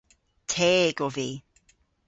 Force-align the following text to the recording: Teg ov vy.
Teg 0.51 0.95
ov 1.05 1.13
vy. 1.15 1.29